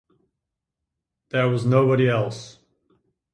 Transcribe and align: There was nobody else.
There 1.29 1.47
was 1.47 1.63
nobody 1.63 2.09
else. 2.09 2.57